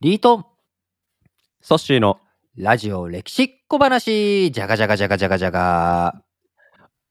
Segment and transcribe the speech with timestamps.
[0.00, 0.44] リートン、
[1.60, 2.20] ソッシーの
[2.56, 6.22] ラジオ歴史小話、じゃがじゃがじゃがじゃがじゃが。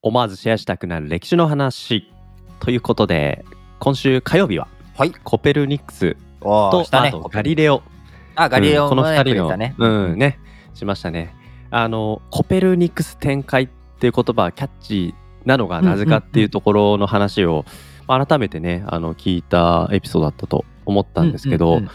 [0.02, 2.08] 思わずシェアしたくなる歴史の話
[2.62, 3.44] ということで
[3.80, 5.12] 今週火曜日ははい。
[5.12, 7.12] コペルニクスと、ねあ。
[7.12, 7.84] とガリレオ
[8.36, 9.76] あ、ガリレオうんこのもね、2人のね。
[9.78, 10.40] うんね
[10.74, 11.36] しましたね
[11.72, 13.68] あのコペルニクス展開っ
[14.00, 17.66] ていう言葉はキャッチーなのがなぜかっていうところの話を、
[18.08, 21.92] まあ改めてねあの聞いたエピソードだったと思ったんですけど、うんうんうん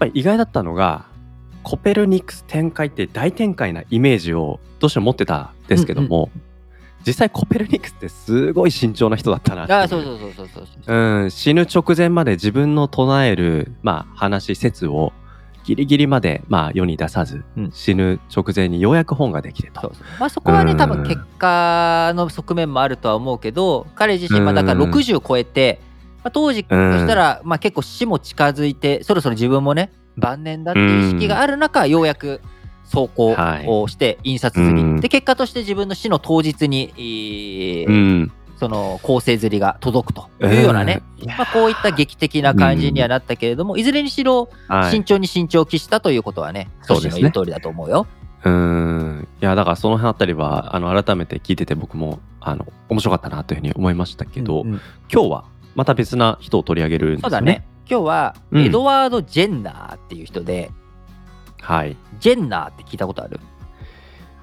[0.00, 1.04] ぱり意外だったのが
[1.62, 6.30] コペルニクス展開って大展開なイメージをどうしても持ってたんですけども、
[7.06, 10.96] 実際コペルニクスってすごい慎重な人だったなっていあ、そうそうそうそうそうそう。
[10.96, 15.12] うん、死ぬ直前まで自分の唱える、まあ、話説を
[15.64, 17.70] ギリギリまで、まあ、世に出さず、うん。
[17.72, 19.92] 死ぬ直前にようやく本ができてと。
[20.18, 20.78] まあそこはね、うん。
[20.78, 24.90] 多分結果の側面もあるとは思うけど、彼自身、まあだからうん。
[24.90, 25.80] 60超えて、
[26.22, 32.40] まあ、当時としたら、まあ結構死も近づいて、そろそろ自分もね、晩年だっていう意識がある中、ようやく
[32.92, 35.00] 走行をして印刷釣り、うん。
[35.00, 41.28] で結果として自分の死の当日に、えーうん、その構成釣りが届くというようなね、うん。
[41.28, 44.90] まあ、こういった劇的な感じにはなったけれども、いずれにしろはい。
[44.90, 47.10] 慎重に慎重を期したということはね、そうですね。
[47.10, 48.06] ソシの言う通りだと思うよ。
[48.44, 49.28] うん。
[49.40, 54.80] いやだからその辺あたりはあの改めて聞いてて僕もあの面白かったなというふうに思いましたけど、うんうん。
[55.12, 55.44] 今日は
[55.80, 57.22] また別な人を取り上げるんですよね。
[57.22, 57.66] そうだね。
[57.88, 58.64] 今日はうん。
[58.66, 60.70] エドワード・ジェンナーっていう人で、
[61.62, 61.96] はい。
[62.18, 63.40] ジェンナーって聞いたことある？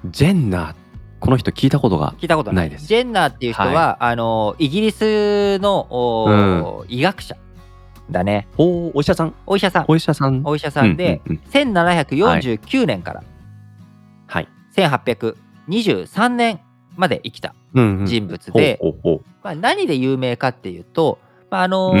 [0.06, 0.74] ジェンナー
[1.20, 2.88] この人聞いたことが聞いたことないです。
[2.88, 7.36] ジェンナーっていう人は、あのイギリスのおー医学者
[8.10, 8.48] だね。
[8.56, 9.34] おお医者さん。
[9.46, 9.84] お医者さん。
[9.86, 10.42] お医者さん。
[10.44, 11.50] お医者さんで、うんうんうん。
[11.52, 13.22] 1749年から
[14.26, 14.48] はい。
[14.74, 16.58] 1823年
[16.96, 18.06] まで生きたうんうん。
[18.06, 18.80] 人物で、
[19.44, 21.94] まあ、何で有名かっていうと、まああの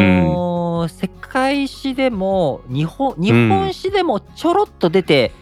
[0.86, 5.32] ー世界史でも日本日本史でもちょろっと出て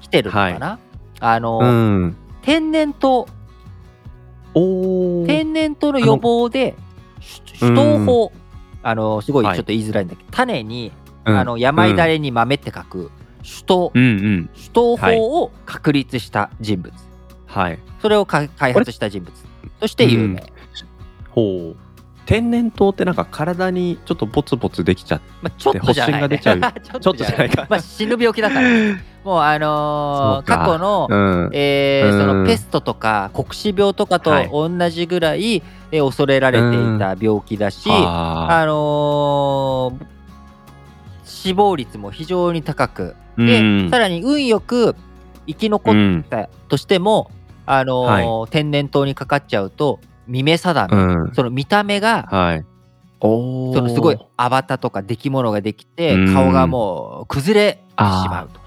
[0.00, 0.78] きてるのかな、
[1.20, 2.16] あのうーうん。
[2.42, 3.26] 天然痘
[5.26, 6.74] 天然痘の予防で
[7.20, 8.32] し手刀法、
[8.82, 10.90] あのーすごいちょっと言いづらいんだけど、種に、
[11.24, 11.38] うん。
[11.38, 13.10] あの病だれに豆って書く
[13.42, 14.08] 手刀、うんう
[14.40, 14.50] ん。
[14.54, 16.92] 手刀法を確立した人物、
[17.46, 17.78] はい。
[18.00, 19.32] それをか開発した人物。
[19.78, 20.42] として有名、
[21.30, 21.76] ほう。
[22.24, 27.00] 天然痘ってなんか体にちょっとボツボツできちゃって、まあ、ちょっとじゃない、ね、発疹が出ちゃう。
[27.00, 27.50] ちょっとじゃない。
[27.50, 27.66] か。
[27.68, 28.68] まあ、死ぬ病気だから。
[29.24, 31.50] もうあのー過去の、うん。
[31.52, 32.20] えーうん。
[32.20, 34.50] そのペストとか黒死病とかとはい。
[34.52, 38.48] 同じぐらい、えー恐れられていた病気だし、あ。
[38.50, 40.06] あのー
[41.24, 43.88] 死亡率も非常に高くうん。
[43.90, 44.94] さらに運よく
[45.46, 47.30] 生き残ったとしても、
[47.66, 51.34] あのー天然痘にかかっちゃうと見目定め、うん。
[51.34, 52.64] その見た目がはい。
[53.20, 56.34] そのすごいアバタとか出来物ができてうん。
[56.34, 58.60] 顔がもう崩れてしまうと。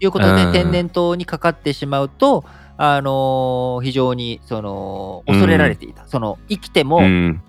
[0.00, 0.52] いうことでうん。
[0.52, 2.44] 天然痘にかかってしまうと、
[2.76, 7.42] あのー非常にその恐れられていた、その生きてもうん。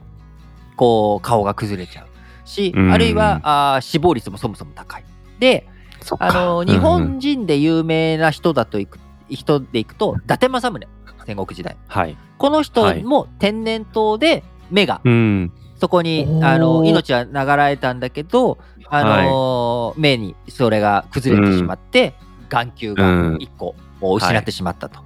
[0.78, 2.08] こう顔が崩れちゃう
[2.48, 2.92] し、うん。
[2.92, 5.06] あるいはあー死亡率もそもそも高い。
[5.40, 5.68] で、
[6.20, 9.00] あのー日本人で有名な人だといく
[9.30, 10.88] 人でいくと伊達政宗
[11.26, 12.18] 戦国時代はい。
[12.38, 15.52] この人も天然痘で目がうん。
[15.80, 22.14] そこにあの命は流れたんだけど、あのー目にそれが崩れてしまって、
[22.50, 25.00] 眼球が1個を失ってしまったと。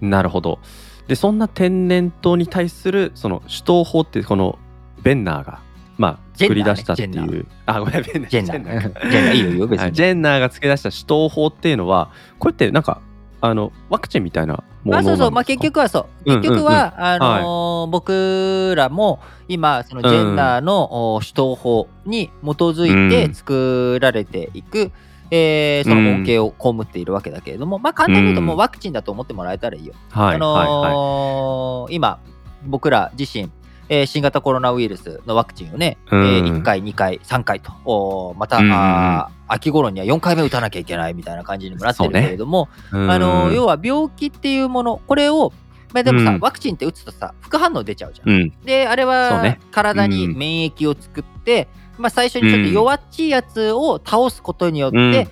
[0.00, 0.58] なるほど。
[1.06, 4.58] でそんな天然痘に対するその手刀法ってこの
[5.02, 5.60] ベンナーが
[5.98, 9.34] まあ作り出したっていう、あごめんベンナージェンナー。
[9.34, 9.84] いいよいいよ別に。
[9.84, 13.00] はいジェンナーが作り出した手刀法っていうのはこれってなんか
[13.46, 16.32] あのワクチンみたいなものあそうそう、まあ、結局はそう。
[16.32, 24.90] うん結局は、あのー僕らも今、そのジェンダーのお手刀法に基づいて作られていく、
[25.30, 29.92] えーその恩恵を被っているわけだけれども、まあ簡単に言うともうワクチンだと思ってもらえたらいいよ。
[30.10, 30.68] はいあのはい。
[30.68, 32.18] はいー今
[32.66, 33.50] 僕ら自身、
[33.88, 36.24] えー新型コロナウイルスのワクチンをね、うん。
[36.24, 38.34] え1回2回3回と。
[38.38, 43.10] また、うんう秋頃には4回目打たなきゃいけないみたいな感じにもなってるけれども、うん。
[43.10, 45.52] あのー要は病気っていうものこれを
[45.92, 46.40] まあでもさ、うん。
[46.40, 48.30] ワクチンって打つとさ副反応出ちゃうじゃん。
[48.30, 48.52] うん。
[48.64, 49.60] であれはね。
[49.70, 50.36] 体にうん。
[50.36, 55.28] 免疫を作って、まあ、最初にちょっと弱っちいやつを倒すことによって、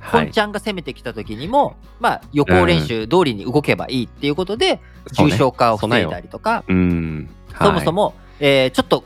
[0.00, 4.80] 本ちゃんが攻めてきた時にも、まあ、予行練習通りに動けばいいっていうことで、
[5.12, 9.04] 重症化を防いだりとか、うんそもそも、えーちょっと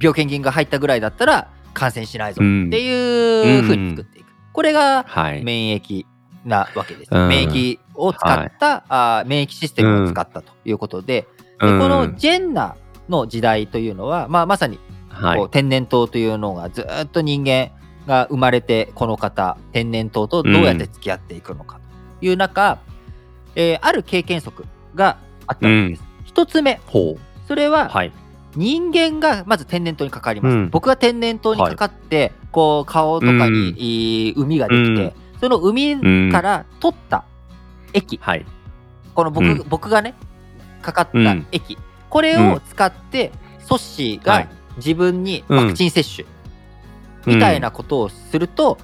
[0.00, 2.66] 病原菌が入ったぐらいだったら感染しないぞうん。
[2.66, 4.26] っていうふうに作っていく。
[4.52, 5.44] これがはい。
[5.44, 6.06] 免疫
[6.44, 7.08] なわけです。
[7.12, 7.28] うん。
[7.28, 11.28] 免疫を使った、あー免疫システムを使ったということで、
[11.60, 11.80] でうん。
[11.80, 12.76] このジェンナ
[13.08, 15.38] の時代というのは、まあ、まさにはい。
[15.38, 17.70] こう天然痘というのがずっと人間
[18.06, 21.80] が生まれてこの方天然痘とどうやって付き合っていくのか
[22.20, 22.78] という中、
[23.54, 24.64] えーある経験則
[24.94, 26.02] があったわけです。
[26.24, 26.80] 一つ目
[27.46, 28.12] それははい。
[28.54, 30.70] 人間がまず天然痘にかかります、うん。
[30.70, 33.52] 僕が天然痘にかかって、こう顔とかうん。
[33.52, 37.24] に、いい海ができて、その海から取った
[37.92, 38.46] 液、はい。
[39.14, 39.64] この僕,、うん。
[39.68, 40.14] 僕がね
[40.80, 41.46] かかったうん。
[41.52, 41.76] 液、
[42.08, 44.48] これを使ってソッシーがはい。
[44.76, 46.26] 自分にワクチン接種
[47.26, 48.78] みたいなことをすると、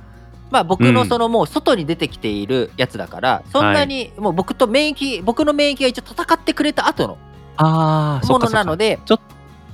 [0.50, 7.18] まあ僕のそのもう外に出てきているやつだからそんなにもう僕と免疫僕の免疫が一応戦ってくれた後の
[7.58, 9.32] ものなのでちょっと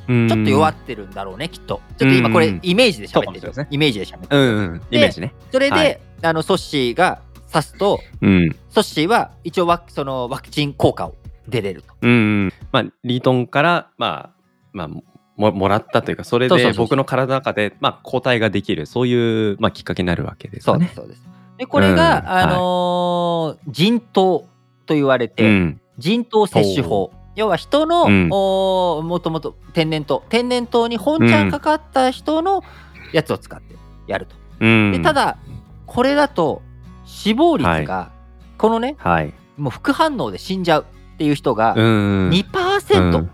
[0.09, 1.83] ちょっと弱っってるんだろうねきっと。
[1.99, 2.61] ちょっと今これうん。
[2.63, 3.53] イメージで喋ってる。
[3.53, 3.69] ね。
[3.71, 4.41] イメージで喋ってる。
[4.41, 4.83] うんうん。
[4.91, 5.35] イメージね。
[5.53, 6.01] それで、はい。
[6.23, 7.21] あのソッシーが
[7.53, 8.57] 刺すとうん。
[8.71, 11.15] ソッシーは一応ワクそのワクチン効果を
[11.47, 11.95] 出れると。
[12.01, 12.15] うんう
[12.47, 12.53] ん。
[12.73, 14.43] まあリートンからまあ
[14.73, 20.91] まあももらったというかそれで僕の体の中でまあ抗体ができるそういうまあきっかけになるわけですよね。
[20.95, 21.29] そうです。
[21.59, 22.29] でこれが、うん。
[22.29, 24.45] あのー人痘
[24.87, 25.81] と言われて、うん。
[25.99, 28.29] 人痘接種法要は人の、うん。
[28.33, 30.23] おーもともと天然痘。
[30.29, 32.65] 天然痘に本ちゃんかかった人の
[33.13, 33.77] やつを使って
[34.09, 34.91] やると、うん。
[34.91, 35.39] でただ
[35.87, 36.63] これだと
[37.05, 38.11] 死亡率が、
[38.59, 39.33] このねはい。
[39.57, 43.29] もう副反応で死んじゃうっていう人がうん2%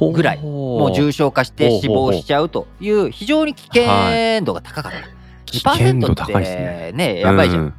[0.00, 0.12] うん。
[0.12, 0.38] ぐらい。
[0.38, 4.98] ほもう重症化して死亡しちゃうという非常に危険度が高かった。
[5.44, 7.62] 危険度2%高いですっねてねやばいじゃん。
[7.62, 7.74] うん。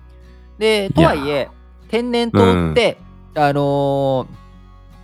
[0.57, 1.49] でとはいえ
[1.89, 2.97] 天然痘って、
[3.35, 4.48] あのー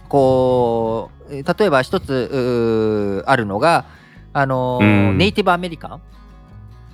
[0.10, 3.86] こうえー例えば一つあるのが、
[4.34, 5.18] あのーうん。
[5.18, 6.02] ネイティブアメリカン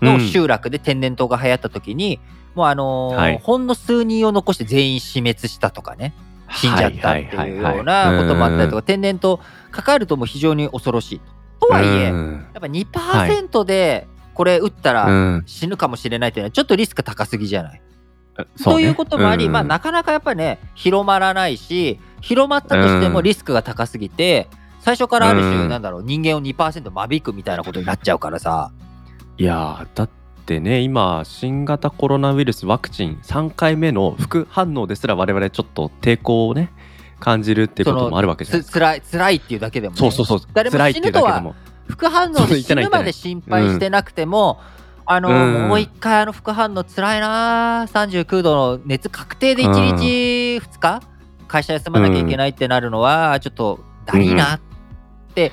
[0.02, 2.20] の集落で天然痘が流行った時に、
[2.56, 3.40] もうあのーはい。
[3.44, 6.14] ほんの数人を残して全員死滅したとかね
[6.52, 9.40] 死んじゃったっていうようなこともあったりとか、天然痘
[9.72, 11.20] かかるともう非常に恐ろしい
[11.60, 11.68] と。
[11.68, 12.46] とはいえ、やうん。
[12.50, 15.44] っぱ2%でこれ打ったらうん。
[15.46, 17.82] 死ぬかもしれないっていうのはちょっとリスク高すぎじゃない？
[18.64, 19.52] ということもあり、うん。
[19.52, 23.24] まあ、なかなかやっぱりね広まらないし広まったとしてもうん。
[23.24, 24.48] リスクが高すぎて、
[24.80, 25.70] 最初からある種、うん。
[25.70, 28.72] なんだろう人間を2%間引くみたいなことになっちゃうからさ。
[29.38, 30.10] いやーだっ
[30.46, 36.72] てね今新型コロナウイルスワクチン3回目の副反応ですら我々ちょっと抵抗をね
[37.20, 39.00] 感じるっていうこともあるわけじゃないですか。
[39.02, 40.40] つ辛いっていうだけでも、ね、そうそうそう。
[40.54, 41.56] 誰も辛いっていうだけでも。
[41.88, 44.60] 副反応で死ぬまで心配してなくても、
[45.06, 45.68] あのうん。
[45.70, 51.02] もう一回あの副反応辛いな39度の熱確定で1日2日
[51.52, 54.60] 会社休まなきゃいけないってなるのはちょっとだりーなっ
[55.36, 55.52] て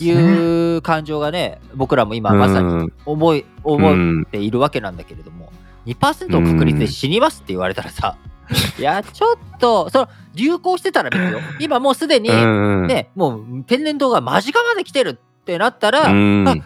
[0.00, 0.76] いね。
[0.76, 5.50] う感情がね僕らも今まさに思い思うんっているわけなんだけれども
[5.86, 8.16] 2%の確率で死にますって言われたらさ
[8.78, 11.40] いやちょっとその流行してたら別よ。
[11.58, 16.02] 今もうすでにうんねもう天然痘が間近まで来てるってなったら、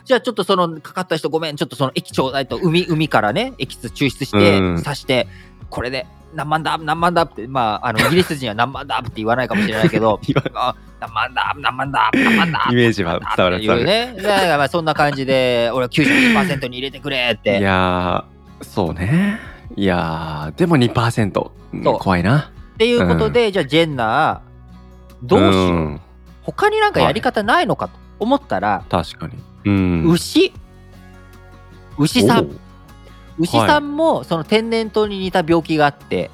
[0.05, 4.83] じゃあちょっとそのかかった人ごめんちょっとその液ちょうだいと海海からねエキス抽出してうん。
[4.83, 5.29] 刺して
[5.71, 10.21] これで何万だ何万だってまああのイギリス人は何万だって言わないかもしれないけど
[11.01, 14.15] 何万だ何万だ何万だイメージは伝わるっていうね。
[14.17, 19.39] だからまあそんな感じで俺は92%に入れてくれっいてやーそうね。
[19.77, 21.99] いやーでも2%、うんそう。
[21.99, 22.51] 怖いな。
[22.75, 26.01] っていうことで、じゃあジェンナーどうしよう、ん。
[26.43, 29.35] 他になんかやり方ないのかと思ったら、確かに。
[29.65, 30.05] うん。
[30.11, 30.53] 牛。
[31.99, 32.51] 牛さん
[33.39, 36.31] 牛さんもその天然痘に似た病気があって、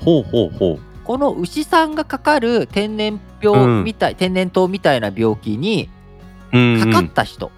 [0.00, 0.78] ほうほうほう。
[1.04, 5.90] この牛さんがかかる天然病みたい、天然痘みたいな病気に
[6.52, 7.50] うんかかった人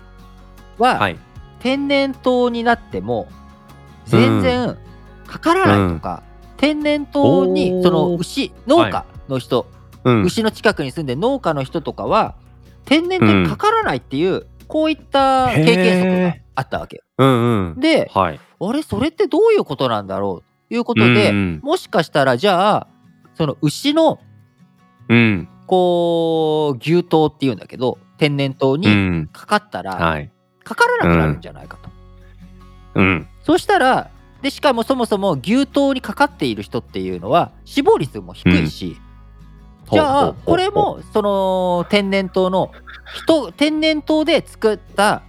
[0.78, 1.18] は、はい。
[1.60, 3.28] 天然痘になっても
[4.06, 4.76] 全然
[5.26, 6.22] かからないとか、
[6.56, 9.66] 天然痘にその牛農家の人、
[10.04, 10.22] うん。
[10.24, 12.36] 牛の近くに住んでる農家の人とかは
[12.84, 17.02] 天然痘にかからないっていう、こういった経験則があったわけよ。
[17.18, 17.80] うんうん。
[17.80, 18.40] ではい。
[18.58, 20.68] あれそれってどういうことなんだろう？
[20.68, 22.88] ということで、うんもしかしたらじゃあ
[23.34, 24.18] その牛の
[25.08, 25.48] うん。
[25.68, 28.88] こう牛痘っていうんだけど天然痘うに
[29.22, 29.26] ん。
[29.28, 30.32] かかったら、はい。
[30.64, 31.90] かからなくなるんじゃないかと。
[32.94, 33.28] うん。
[33.44, 34.10] そしたら
[34.42, 38.96] でしかもそもそも牛痘にかかっている人っていうのは死亡率も低いし、
[39.90, 42.70] じゃあほうほうほうほうこれもその天然痘の
[43.14, 45.22] 人天然痘で作った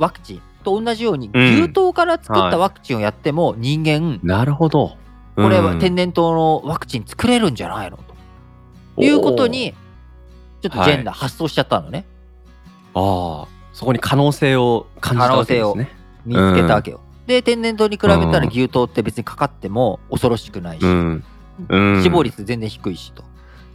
[0.00, 4.96] ワクチンと同じようにうん牛痘から作ったはいワクチンをやっても人間なるほど。
[5.36, 7.98] これはうん天然痘のワクチン作れるんじゃないの？
[8.96, 9.74] ということに
[10.60, 12.04] ちょっとジェンダー発想しちゃったのね
[12.92, 15.90] ああ、そこに可能性を感じたわけですね。
[16.26, 17.00] 見つけたわけよ。
[17.26, 21.24] で天然痘に比べたらうん牛痘って別にかかっても恐ろしくないし、うん。
[21.68, 22.02] うん。
[22.02, 23.22] 死亡率全然低いしと。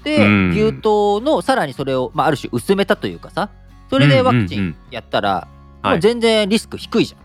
[0.04, 3.50] で、うん牛痘のさらにそれを、まあ、ある種薄めたというかさ
[3.90, 5.48] それでワクチンうんうんうんやったら、
[5.86, 7.20] はいもう全然リスク低いじゃん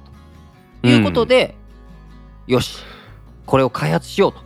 [0.82, 0.88] と。
[0.88, 1.56] いうことで、
[2.46, 2.78] よし
[3.46, 4.40] これを開発しようと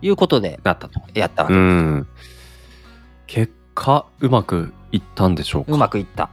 [0.00, 1.00] いうことでなったと。
[1.14, 2.06] やったわけうです、ん。
[3.26, 5.72] 結果、うまくいったんでしょうか？
[5.72, 6.30] うまくいった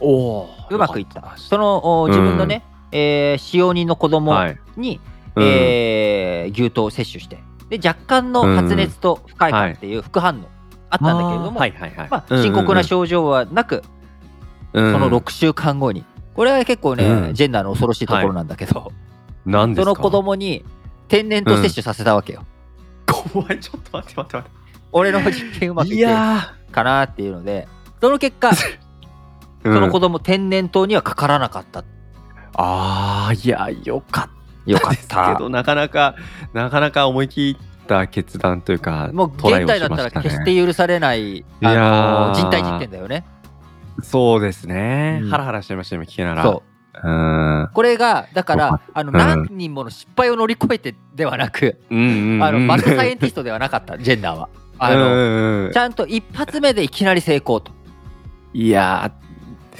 [0.00, 0.08] お
[0.40, 0.48] お。
[0.70, 4.58] うまくいったそのお自分のね、えー使用人の子供はい。
[4.76, 5.00] に、
[5.34, 7.38] うんえー牛刀を摂取して
[7.68, 10.48] で若干の発熱と不快感っていう副反応
[10.88, 11.60] あったんだけれども。
[12.08, 13.82] まあ、深刻な症状はなく、うん
[14.76, 16.04] その6週間後に。
[16.34, 17.34] これは結構ね、うん。
[17.34, 18.92] ジェンダーの恐ろしいところなんだけど、
[19.46, 19.90] なんですか？
[19.90, 20.64] その子供に
[21.08, 22.44] 天然と摂取させたわけよ、
[23.06, 24.50] 怖いちょっと待って待って待
[24.92, 27.68] 俺の実験うまくっていいってかなっていうので
[28.00, 28.54] その結果ー
[29.62, 31.84] その子うん供天然痘にはかからなかった。
[32.54, 34.30] ああいやよかっ
[34.66, 35.34] たよかった。
[35.36, 36.16] けどなかなか
[36.52, 43.24] なかなか思い切った決断というかもう現代だったら決して許されない、あの人体実験だよね
[44.02, 45.30] そうですね、うん。
[45.30, 46.42] ハラハラしてました今聞きながら。
[46.42, 46.62] そ
[47.04, 47.08] う。
[47.08, 47.70] うん。
[47.74, 49.16] これがだからあのうん。
[49.16, 52.42] 何人もの失敗を乗り越えてではなく、うんうんうん。
[52.42, 54.48] あのマッドサイエンティストではなかった ジェンダーは。
[54.78, 55.14] あの、うんう
[55.62, 55.72] んうん。
[55.72, 57.72] ちゃんと一発目でいきなり成功と。
[58.52, 59.25] いやー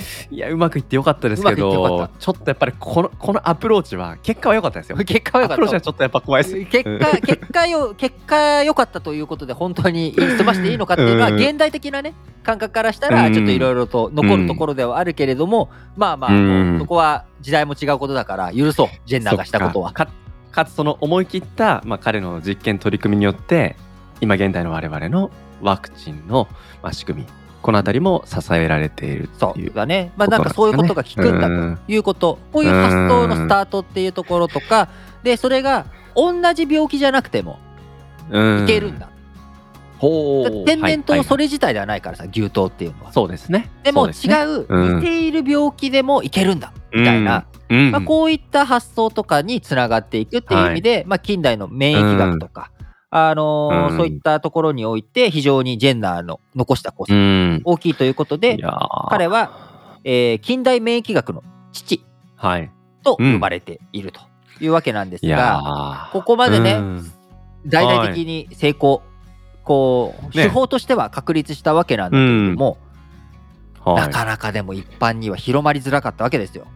[0.31, 4.97] いやうまくいってよかったですけどっちょっとやっぱりこのこのアプローチは結果は良かったですよ。
[5.05, 5.57] 結果は良かった。
[5.57, 6.65] アプローチはちょっとやっぱ怖いです。
[6.67, 13.35] 結果 結果よ結果良かったということで本当に済ましていいのかっていうのはうん現代的なね感覚からしたらうん。
[13.35, 16.79] ちょっといろいろと残るところではあるけれども、まあまあ、うん。
[16.79, 18.89] そこは時代も違うことだから許そう。
[19.07, 19.93] ジェンダーがしたことは。
[19.93, 20.09] か。
[20.57, 23.77] かつその思い切った、まあ、彼の実験取り組みによって
[24.23, 26.49] 今現代の我々のワクチンの、
[26.83, 27.29] まあ、仕組み
[27.67, 30.13] この辺りも支えられているそっていううだね。
[30.17, 32.39] まあなんかそういうことが効くんだということ。
[32.53, 34.89] こういう発想のスタートっていうところとか。
[35.25, 37.59] でそれが同じ病気じゃなくても
[38.31, 38.63] うん。
[38.63, 39.09] いけるんだ、
[40.01, 43.13] 天然痘それ自体ではないからさ牛痘っていうのは。
[43.13, 43.69] そうですね。
[43.83, 46.73] でも違そう似ている病気でもいけるんだ。
[46.95, 47.91] みたいな、うん。
[47.91, 52.71] まあ、こういった発想とかにつながっていくっていう意味で、まあ、近代の免疫学とか、
[53.11, 53.97] あのーうん。
[53.97, 57.61] そういったところにおいて非常にジェンダーの残した功う績ん。
[57.65, 59.11] 大きいということで、いやー。
[59.11, 62.05] 彼は、えー近代免疫学の父
[62.37, 62.71] はい。
[63.03, 64.21] と呼ばれていると
[64.61, 66.13] いうわけなんですが、ー。
[66.13, 67.13] ここまでね、うん。
[67.67, 69.03] 大々的に成功、
[69.65, 70.45] こうね。
[70.45, 72.79] 手法としては確立したわけなんだけれども、
[73.85, 73.97] はい。
[73.97, 76.67] なかなかでも一般には広まりづらかったわけですよ。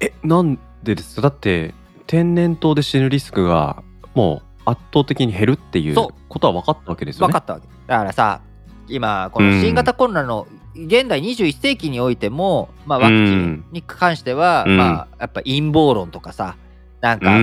[0.00, 1.22] えなんでですか？
[1.22, 1.74] だって
[2.06, 3.82] 天然痘で死ぬリスクが
[4.14, 5.94] もう圧倒的に減るっていう
[6.28, 7.32] ことは分かったわけですよね。
[7.32, 7.66] 分かったわけ。
[7.86, 8.42] だからさ
[8.88, 14.76] 今この新型コロナの現代21世紀においても、まあ、ワクチンに関しては、うん。
[14.76, 16.56] まあ、やっぱ陰謀論とかさ
[17.00, 17.38] なんかこう、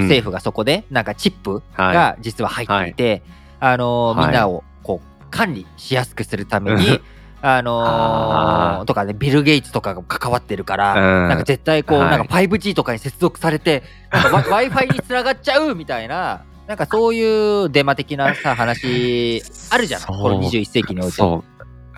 [0.00, 1.94] 政府がそこでなんかチップはい。
[1.94, 3.22] が実は入っていて、
[3.60, 7.00] あのみんなをこう管理しやすくするために、
[7.42, 11.28] あのーとかねビル・ゲイツとかが関わってるから、うん。
[11.28, 12.10] なんか絶対こう、はい。
[12.10, 13.82] なんか 5G とかに接続されて
[14.12, 21.12] w i f i につながっちゃうみたいななんかそういうデマ的なさ話あるじゃんこの21世紀において。
[21.12, 21.42] そ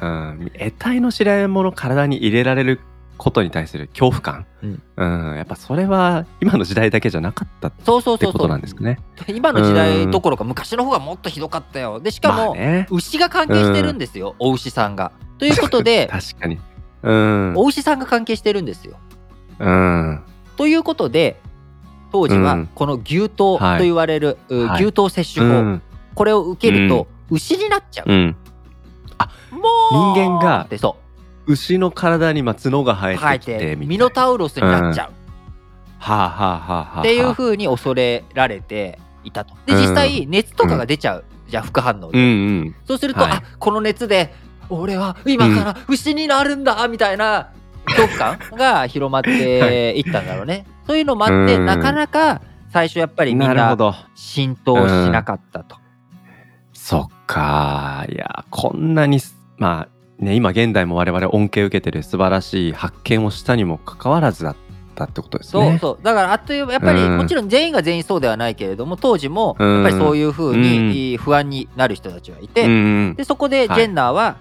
[0.01, 2.81] う、うん、得体の知らないものを体に入れられる
[3.17, 8.99] ことに対する恐怖感、うんうんやっぱそれは今の時代だけじゃなかったっそうそうてことそうそうなんですかね。
[9.27, 12.57] 今の時代どころか昔の方がもっとひどかったよでしかも、
[12.91, 15.11] 牛が関係してるんですよ、お牛さんが。
[15.39, 16.59] ということで 確かに。
[17.03, 17.55] うん。
[17.57, 18.97] お牛さんが関係してるんですよ。
[19.59, 20.23] うん。
[20.57, 21.41] ということで
[22.11, 25.83] 当時はうんこの牛痘と言われる、うはい牛痘接種法、うん。
[26.15, 28.11] これを受けると牛になっちゃう。
[28.11, 28.37] うん。
[29.51, 30.69] もう人間が
[31.47, 35.13] 牛の体にまあ角が生ええてきてミノタウロスになっちゃう
[35.99, 37.01] はあはあはあはあ。
[37.01, 39.55] っていうふうに恐れられていたと。
[39.67, 42.19] で実際熱とかが出ちゃう、じゃあ副反応で。
[42.19, 42.27] うんう
[42.65, 42.75] ん。
[42.87, 44.33] そうすると、はいあこの熱で
[44.71, 47.53] 俺は今から牛になるんだみたいな
[47.85, 50.65] 恐怖感が広まっていったんだろうね。
[50.91, 52.43] そういうのもあって、うんなかなか
[52.73, 53.77] 最初やっぱりみんな。
[54.17, 55.77] 浸透しなかったと。
[56.73, 58.05] そっか。
[58.09, 64.57] いや、こんなにす、まあ、ね、今現代も我々恩恵を受けてる素晴らしい発見をしたにもかかわらずだっ
[64.97, 65.71] たってことですね。
[65.71, 74.37] そうそうだからあっという間やっぱりうんもちろん全員が全員そうではないけれども当時もうんやっぱりそういうふうに不安になる人たちがいて、でそこでジはいェンナーは、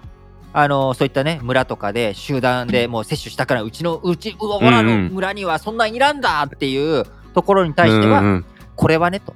[0.52, 7.04] あのそういったね村とかで集団でもう接種したからうちのうちうわ俺らの村にはそんなんいらんだっていう
[7.34, 8.44] ところに対しては、うんうん。
[8.76, 9.34] これはねと。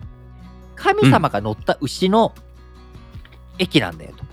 [0.75, 2.35] 神様が乗った牛の
[3.59, 4.25] 駅なんだよと。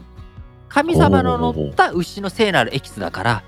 [0.69, 3.43] 神様の乗った牛の聖なるエキスだから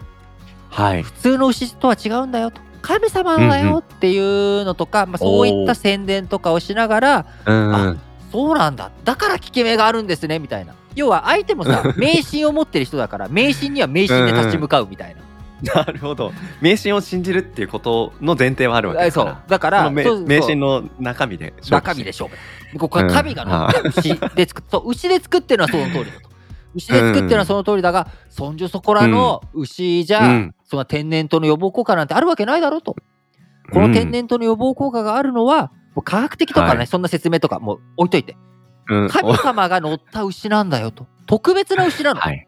[0.70, 1.04] はい。
[1.04, 2.62] 普通の牛とは違うんだよと。
[2.82, 7.96] 神様だよっていうのとか、まあ、そういった宣伝とかをしながらあ
[8.32, 8.92] そうなんだ。
[9.06, 15.21] だから効き目があるんですねみたいな要は相手もさ迷信を持ってる人だから迷信には迷信で立ち向かうみたいな。
[15.75, 16.33] なるほど。
[16.59, 19.25] 迷信を信じるっていうことの前提はあるわけだそう。
[19.25, 22.35] からだからその迷信の中身で中身で勝負。
[22.35, 26.29] だここは神が乗った牛で作っそう牛で作ってるのはその通りだと。
[26.75, 28.57] 牛で作ってるのはその通りだが、そん。
[28.57, 30.55] じょそこらの牛じゃ、うん。
[30.65, 32.95] そんな天然痘の予防効果なんてあるわけないだろうと。
[33.71, 36.88] この天然痘の予防効果があるのはもう科学的とかね、はい。
[36.88, 38.35] そんな説明とかもう置いといて
[38.90, 39.10] うん。
[39.10, 41.08] 神様が乗った牛なんだよと。
[41.25, 42.48] 特別な牛なの、はい。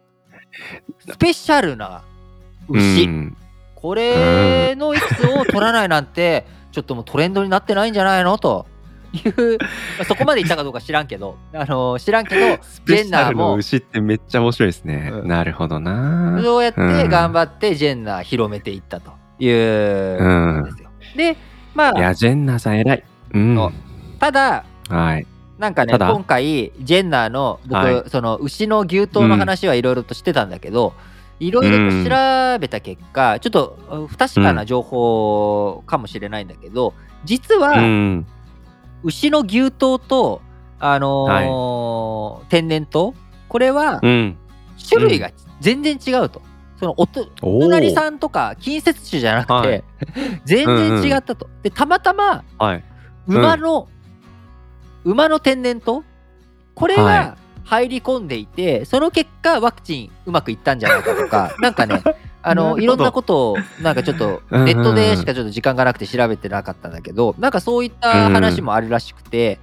[1.09, 2.03] スペシャルな
[2.67, 3.37] 牛、うん。
[3.75, 8.37] これのエキスを取らないなんてちょっともうトレンドになってないんじゃないの？
[8.37, 8.65] と。
[9.13, 13.55] いう、まあそこまで言ったかどうか知らんけど、あの知らんけどジェンナーも。
[13.55, 15.27] 牛ってめっちゃ面白いですね、うん。
[15.29, 16.41] なるほどな。
[16.43, 17.09] そうやってうん。
[17.09, 21.37] 頑張ってジェンナー広めていったということで
[21.73, 21.97] まあ。
[21.97, 23.03] いやジェンナーさん偉い。
[23.33, 23.73] うん。
[24.19, 25.25] ただはい
[25.57, 26.11] なんかねただ。
[26.11, 28.09] 今回ジェンナーの僕、はい。
[28.09, 30.93] その牛の牛刀の話はいろいろとしてたんだけど、
[31.39, 36.93] いろいろと調べた結果、ちょっとうん不確かな情報かもしれないんだけど、
[37.23, 38.25] 実は、うん。
[39.03, 40.41] 牛の牛刀と、
[40.79, 43.13] あのー天然痘
[43.47, 44.37] これはうん。
[44.89, 45.31] 種類が
[45.61, 46.41] 全然違うと。
[46.77, 49.83] そのおとおお隣さんとか近接種じゃなくて、はい。
[50.43, 50.65] 全
[51.01, 51.49] 然違ったと。
[51.63, 52.83] でたまたまはい。
[53.27, 53.87] 馬の、
[55.05, 56.03] 馬の天然痘？
[56.73, 62.03] これはが入り込んでいて、その結果ワクチンうまくいったんじゃないかとか なんかね
[62.41, 64.65] あのいろんなことをなんかちょっとうんうんうん。
[64.65, 69.59] ネットでしかちょっと時間がなくて調べてなかったんだけどなんかそういった話もあるらしくて、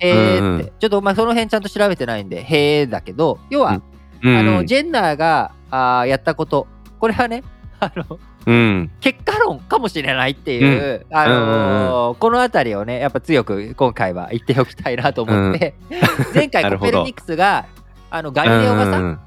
[0.00, 3.80] えーってちょっとまあその辺ちゃんと調べてないんでへえだけど要は、
[4.22, 4.36] うん。
[4.36, 6.66] あのジェンナーがあーやったこと
[6.98, 7.44] これはね
[7.78, 8.90] あのうん。
[9.00, 15.74] 結果論かもしれないっていう、あのーこの辺りをねやっぱ強く今回は言っておきたいなと思って、
[16.34, 17.66] 前回コペルニクスが
[18.10, 19.20] あのガリレオがさ、うん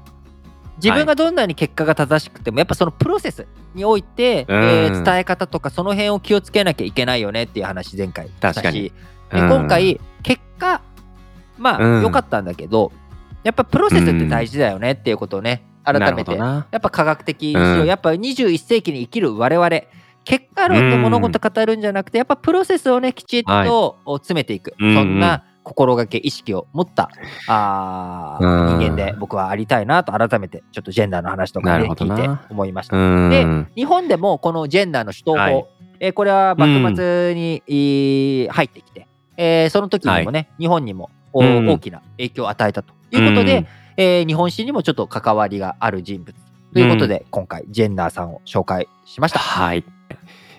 [0.82, 4.64] 自分がどんなに結果が正しくてもやっぱそのプロセスにおいて、うん。
[4.64, 8.84] えー伝え方とかその辺を気をつけなきゃいけないよねっていう話前回したし確かに。
[8.84, 8.92] で
[9.32, 10.80] 今回結果
[11.58, 12.02] まあうん。
[12.02, 12.92] 良かったんだけど、
[13.44, 16.34] やっぱプロセスって大事だよねっていうことをね改めて。
[16.36, 17.86] やっぱ科学的にしよう、うん。
[17.86, 19.68] やっぱ21世紀に生きる我々。
[20.24, 27.10] 結果論で物事語るんじゃなくてやっぱプロセスをねきちっと詰めていく、うんそんな心がけ意識を持った
[27.46, 32.16] あ人間で僕はありたいなと改めてちょっとジェンダーの話とかねなるほどな。
[32.16, 32.96] 聞いて思いました。
[32.96, 33.30] うん。
[33.30, 35.66] で日本でもこのジェンダーの首東法、はい。
[36.00, 46.34] えーこれは幕末に、えー入ってきて、えーその時にもね、日本にも大きな影響を与えたということで、うんえー日本史にもちょっと関わりがある人物
[46.72, 49.38] ということで、今回ジェンナーさんを紹介しました。
[49.38, 49.78] はい。
[49.78, 49.82] い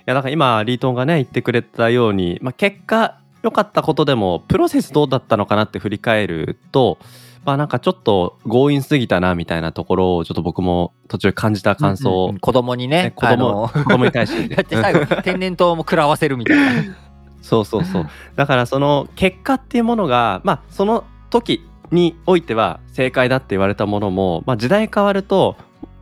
[0.06, 6.98] やだから今リートンがね言ってくれたように、まあ、結果良かったことでもプロセスどうだったのかなって振り返ると
[7.46, 16.96] まあなんかちょっと強引すぎたなみたいなところをちょっと僕も途中感じた感想を、うんうん子供にねね子供あの 子供に対して だって最後天然痘も食らわせるみたいな。
[17.41, 25.56] そうそうそうだからその結果っていうものがまあその時においては正解だって言われたものも、まあ、時代変わると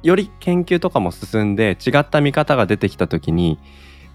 [0.04, 3.60] より研究とかも進んで違った見方が出てきた時に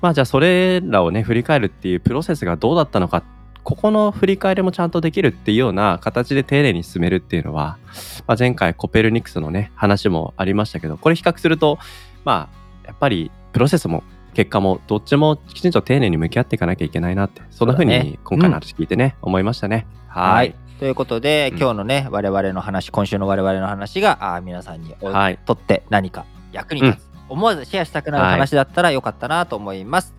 [0.01, 3.23] まあじゃあそれらをね振り返るっていうプロセスがどうだったのか
[3.63, 7.79] ここの振り返りもちゃんとできるっていうような形で丁寧に進めるっていうのは、
[8.27, 11.79] まあ、前回コペルニクスのね話もありましたけどこれ比較すると
[12.25, 19.87] まあやっぱりプロセスも結果もどっちもきちんと丁寧に向き合っていかなきゃいけないなってそんな風に今回の話聞いてね、思いましたね。
[20.09, 20.55] はい。
[20.79, 30.15] ということで、うん今日のね我々の話今週の我々の話があー皆さんにおはいとって何か役に立つ、思わずシェアしたくなる話だったらよかったなと思います。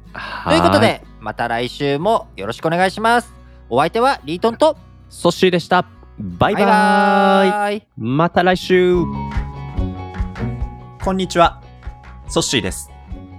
[0.45, 3.33] ということでまた来週もよろしくお願いします。
[3.69, 4.77] お相手はリートンと
[5.09, 5.85] ソッシーでした。
[6.17, 6.65] バイバイ。
[6.65, 8.95] バイまた来週。
[11.03, 11.61] こんにちは。
[12.27, 12.89] ソッシーです。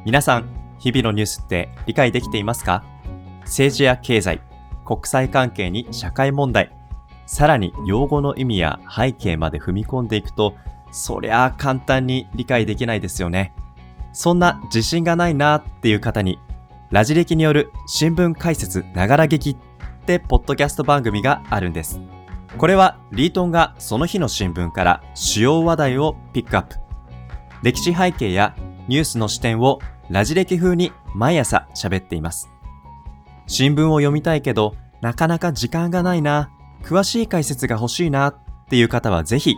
[0.04, 2.84] 皆さん、日々のニュースって理解できていますか？
[3.44, 4.40] 政治や経済、
[4.84, 6.75] 国際関係に社会問題、
[7.26, 10.54] さらに用語の意味や背景まで踏み込んでいくと、
[10.92, 13.52] そりゃあ簡単に理解できないですよね。
[14.12, 16.38] そんな自信がないなっていう方に、
[16.90, 19.56] ラジ歴による新聞解説ながら劇っ
[20.06, 22.00] てポッドキャスト番組があるんです。
[22.56, 26.76] これはリートンがその日の新聞から主要話題をピックアップ。
[27.62, 28.54] 歴史背景や
[28.88, 32.48] ニュースの視点をラジ歴風に毎朝喋っています。
[33.48, 36.50] 新聞を読みたいけど、なかなか時間がないな、
[36.86, 38.36] 詳しい解説が欲しいなっ
[38.70, 39.56] ていう方はぜひ、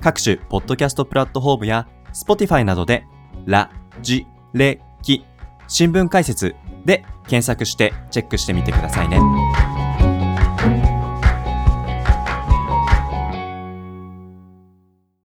[0.00, 3.04] 各種ポッドキャストプラットフォームや Spotify などで、
[3.44, 5.26] ラ、ジ、レ、キ、
[5.68, 6.56] 新聞解説
[6.86, 9.20] で検索してチェックしてみてくださいね。